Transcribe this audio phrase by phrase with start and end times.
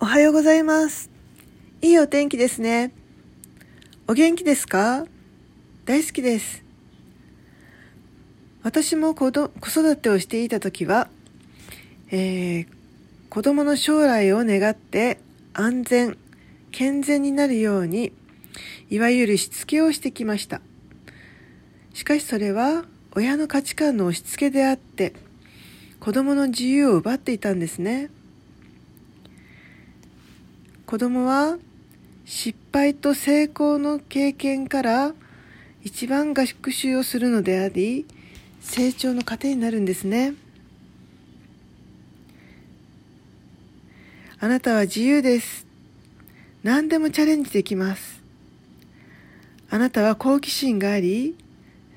[0.00, 1.10] おはようございます。
[1.82, 2.92] いいお天気ですね。
[4.06, 5.04] お元気ですか？
[5.86, 6.62] 大好きです。
[8.62, 11.08] 私も子ど子育てをしていた時は、
[12.12, 12.66] えー
[13.28, 15.18] 子供の将来を願って
[15.52, 16.16] 安全、
[16.70, 18.12] 健全になるように、
[18.90, 20.60] いわゆるしつけをしてきました。
[21.92, 22.84] しかしそれは
[23.16, 25.12] 親の価値観の押し付けであって、
[25.98, 28.10] 子供の自由を奪っていたんですね。
[30.88, 31.58] 子供は
[32.24, 35.12] 失敗と成功の経験から
[35.84, 38.06] 一番学習をするのであり、
[38.62, 40.32] 成長の糧になるんですね。
[44.40, 45.66] あなたは自由です。
[46.62, 48.22] 何でもチャレンジできます。
[49.68, 51.36] あなたは好奇心があり、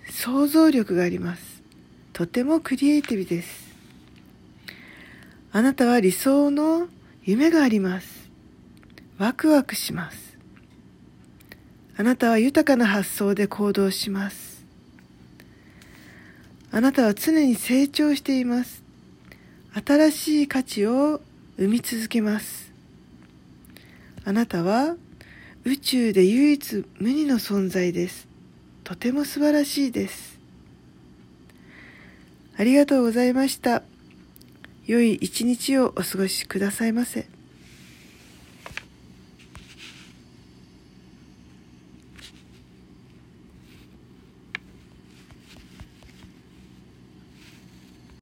[0.09, 1.63] 想像力があります。
[2.11, 3.73] とてもクリエイティブです。
[5.53, 6.89] あなたは理想の
[7.23, 8.20] 夢があります。
[9.21, 10.35] ワクワクします。
[11.95, 14.65] あなたは豊かな発想で行動します。
[16.71, 18.81] あなたは常に成長しています。
[19.85, 21.21] 新しい価値を
[21.57, 22.73] 生み続けます。
[24.25, 24.95] あなたは
[25.65, 28.27] 宇宙で唯一無二の存在です。
[28.83, 30.39] とても素晴らしいです。
[32.57, 33.83] ありがとうございました。
[34.87, 37.40] 良い一日をお過ごしくださいませ。